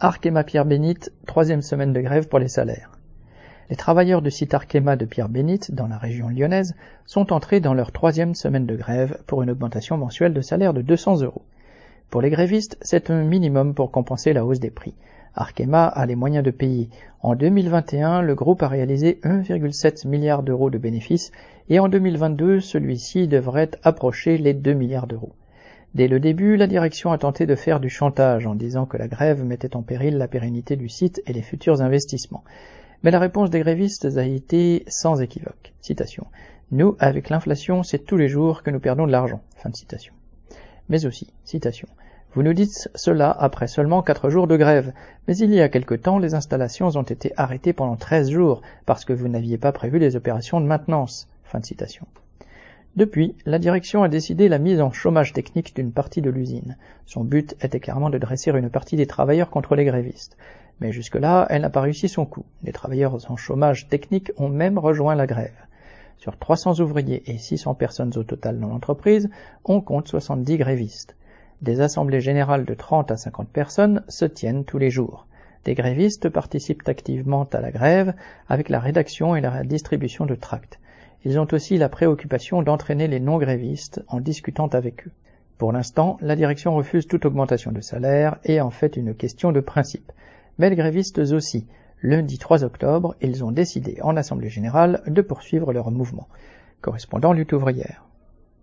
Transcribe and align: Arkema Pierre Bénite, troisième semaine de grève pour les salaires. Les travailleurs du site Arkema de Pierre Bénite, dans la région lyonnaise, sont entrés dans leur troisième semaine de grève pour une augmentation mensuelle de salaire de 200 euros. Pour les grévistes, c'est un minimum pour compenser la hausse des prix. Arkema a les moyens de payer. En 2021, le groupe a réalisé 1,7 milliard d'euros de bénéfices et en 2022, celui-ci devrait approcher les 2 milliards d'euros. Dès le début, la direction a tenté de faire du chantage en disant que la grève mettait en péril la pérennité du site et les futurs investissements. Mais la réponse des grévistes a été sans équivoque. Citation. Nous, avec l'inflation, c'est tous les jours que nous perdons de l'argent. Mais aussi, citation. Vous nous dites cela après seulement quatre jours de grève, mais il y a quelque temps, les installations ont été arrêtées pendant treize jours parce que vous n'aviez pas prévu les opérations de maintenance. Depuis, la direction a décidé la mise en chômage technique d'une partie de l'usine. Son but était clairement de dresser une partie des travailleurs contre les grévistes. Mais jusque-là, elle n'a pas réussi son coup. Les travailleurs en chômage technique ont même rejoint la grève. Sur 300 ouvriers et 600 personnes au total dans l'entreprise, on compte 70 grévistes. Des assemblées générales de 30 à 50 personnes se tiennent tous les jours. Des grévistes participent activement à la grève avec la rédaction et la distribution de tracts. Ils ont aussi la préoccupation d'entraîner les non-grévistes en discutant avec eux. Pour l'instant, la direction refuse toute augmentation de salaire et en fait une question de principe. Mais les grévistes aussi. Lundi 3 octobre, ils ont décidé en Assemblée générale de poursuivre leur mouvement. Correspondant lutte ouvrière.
Arkema 0.00 0.44
Pierre 0.44 0.64
Bénite, 0.64 1.10
troisième 1.26 1.60
semaine 1.60 1.92
de 1.92 2.00
grève 2.00 2.28
pour 2.28 2.38
les 2.38 2.46
salaires. 2.46 2.92
Les 3.68 3.74
travailleurs 3.74 4.22
du 4.22 4.30
site 4.30 4.54
Arkema 4.54 4.94
de 4.94 5.04
Pierre 5.04 5.28
Bénite, 5.28 5.74
dans 5.74 5.88
la 5.88 5.98
région 5.98 6.28
lyonnaise, 6.28 6.76
sont 7.04 7.32
entrés 7.32 7.58
dans 7.58 7.74
leur 7.74 7.90
troisième 7.90 8.36
semaine 8.36 8.64
de 8.64 8.76
grève 8.76 9.18
pour 9.26 9.42
une 9.42 9.50
augmentation 9.50 9.96
mensuelle 9.96 10.34
de 10.34 10.40
salaire 10.40 10.72
de 10.72 10.82
200 10.82 11.22
euros. 11.22 11.42
Pour 12.10 12.22
les 12.22 12.30
grévistes, 12.30 12.78
c'est 12.80 13.10
un 13.10 13.24
minimum 13.24 13.74
pour 13.74 13.90
compenser 13.90 14.32
la 14.32 14.46
hausse 14.46 14.60
des 14.60 14.70
prix. 14.70 14.94
Arkema 15.34 15.86
a 15.86 16.06
les 16.06 16.14
moyens 16.14 16.44
de 16.44 16.52
payer. 16.52 16.90
En 17.20 17.34
2021, 17.34 18.22
le 18.22 18.36
groupe 18.36 18.62
a 18.62 18.68
réalisé 18.68 19.18
1,7 19.24 20.06
milliard 20.06 20.44
d'euros 20.44 20.70
de 20.70 20.78
bénéfices 20.78 21.32
et 21.70 21.80
en 21.80 21.88
2022, 21.88 22.60
celui-ci 22.60 23.26
devrait 23.26 23.72
approcher 23.82 24.38
les 24.38 24.54
2 24.54 24.74
milliards 24.74 25.08
d'euros. 25.08 25.32
Dès 25.94 26.08
le 26.08 26.20
début, 26.20 26.56
la 26.56 26.66
direction 26.66 27.12
a 27.12 27.18
tenté 27.18 27.46
de 27.46 27.54
faire 27.54 27.80
du 27.80 27.88
chantage 27.88 28.46
en 28.46 28.54
disant 28.54 28.86
que 28.86 28.96
la 28.96 29.08
grève 29.08 29.44
mettait 29.44 29.74
en 29.74 29.82
péril 29.82 30.18
la 30.18 30.28
pérennité 30.28 30.76
du 30.76 30.88
site 30.88 31.22
et 31.26 31.32
les 31.32 31.42
futurs 31.42 31.80
investissements. 31.80 32.44
Mais 33.02 33.10
la 33.10 33.18
réponse 33.18 33.50
des 33.50 33.60
grévistes 33.60 34.04
a 34.16 34.24
été 34.24 34.84
sans 34.86 35.20
équivoque. 35.20 35.72
Citation. 35.80 36.26
Nous, 36.70 36.96
avec 36.98 37.30
l'inflation, 37.30 37.82
c'est 37.82 38.04
tous 38.04 38.16
les 38.16 38.28
jours 38.28 38.62
que 38.62 38.70
nous 38.70 38.80
perdons 38.80 39.06
de 39.06 39.12
l'argent. 39.12 39.40
Mais 40.90 41.06
aussi, 41.06 41.32
citation. 41.44 41.88
Vous 42.34 42.42
nous 42.42 42.52
dites 42.52 42.90
cela 42.94 43.30
après 43.30 43.66
seulement 43.66 44.02
quatre 44.02 44.28
jours 44.28 44.46
de 44.46 44.56
grève, 44.58 44.92
mais 45.26 45.36
il 45.38 45.54
y 45.54 45.62
a 45.62 45.70
quelque 45.70 45.94
temps, 45.94 46.18
les 46.18 46.34
installations 46.34 46.88
ont 46.88 47.02
été 47.02 47.32
arrêtées 47.38 47.72
pendant 47.72 47.96
treize 47.96 48.30
jours 48.30 48.60
parce 48.84 49.06
que 49.06 49.14
vous 49.14 49.28
n'aviez 49.28 49.56
pas 49.56 49.72
prévu 49.72 49.98
les 49.98 50.14
opérations 50.14 50.60
de 50.60 50.66
maintenance. 50.66 51.26
Depuis, 52.96 53.36
la 53.46 53.58
direction 53.58 54.02
a 54.02 54.08
décidé 54.08 54.48
la 54.48 54.58
mise 54.58 54.80
en 54.80 54.90
chômage 54.90 55.32
technique 55.32 55.76
d'une 55.76 55.92
partie 55.92 56.22
de 56.22 56.30
l'usine. 56.30 56.76
Son 57.06 57.22
but 57.22 57.54
était 57.60 57.78
clairement 57.78 58.10
de 58.10 58.18
dresser 58.18 58.50
une 58.50 58.70
partie 58.70 58.96
des 58.96 59.06
travailleurs 59.06 59.50
contre 59.50 59.76
les 59.76 59.84
grévistes. 59.84 60.36
Mais 60.80 60.90
jusque-là, 60.90 61.46
elle 61.50 61.62
n'a 61.62 61.70
pas 61.70 61.80
réussi 61.80 62.08
son 62.08 62.26
coup. 62.26 62.44
Les 62.64 62.72
travailleurs 62.72 63.30
en 63.30 63.36
chômage 63.36 63.88
technique 63.88 64.32
ont 64.36 64.48
même 64.48 64.78
rejoint 64.78 65.14
la 65.14 65.26
grève. 65.26 65.54
Sur 66.16 66.36
300 66.36 66.80
ouvriers 66.80 67.22
et 67.30 67.38
600 67.38 67.74
personnes 67.74 68.12
au 68.16 68.24
total 68.24 68.58
dans 68.58 68.68
l'entreprise, 68.68 69.30
on 69.64 69.80
compte 69.80 70.08
70 70.08 70.56
grévistes. 70.56 71.14
Des 71.62 71.80
assemblées 71.80 72.20
générales 72.20 72.64
de 72.64 72.74
30 72.74 73.12
à 73.12 73.16
50 73.16 73.48
personnes 73.48 74.02
se 74.08 74.24
tiennent 74.24 74.64
tous 74.64 74.78
les 74.78 74.90
jours. 74.90 75.27
Des 75.68 75.74
grévistes 75.74 76.30
participent 76.30 76.88
activement 76.88 77.44
à 77.52 77.60
la 77.60 77.70
grève 77.70 78.14
avec 78.48 78.70
la 78.70 78.80
rédaction 78.80 79.36
et 79.36 79.42
la 79.42 79.64
distribution 79.64 80.24
de 80.24 80.34
tracts. 80.34 80.80
Ils 81.26 81.38
ont 81.38 81.46
aussi 81.52 81.76
la 81.76 81.90
préoccupation 81.90 82.62
d'entraîner 82.62 83.06
les 83.06 83.20
non-grévistes 83.20 84.02
en 84.08 84.18
discutant 84.20 84.68
avec 84.68 85.06
eux. 85.06 85.10
Pour 85.58 85.72
l'instant, 85.72 86.16
la 86.22 86.36
direction 86.36 86.74
refuse 86.74 87.06
toute 87.06 87.26
augmentation 87.26 87.70
de 87.70 87.82
salaire 87.82 88.38
et 88.44 88.62
en 88.62 88.70
fait 88.70 88.96
une 88.96 89.14
question 89.14 89.52
de 89.52 89.60
principe. 89.60 90.10
Mais 90.56 90.70
les 90.70 90.76
grévistes 90.76 91.18
aussi. 91.18 91.66
Lundi 92.02 92.38
3 92.38 92.64
octobre, 92.64 93.14
ils 93.20 93.44
ont 93.44 93.52
décidé 93.52 93.98
en 94.00 94.16
Assemblée 94.16 94.48
générale 94.48 95.02
de 95.06 95.20
poursuivre 95.20 95.74
leur 95.74 95.90
mouvement. 95.90 96.28
Correspondant 96.80 97.34
lutte 97.34 97.52
ouvrière. 97.52 98.07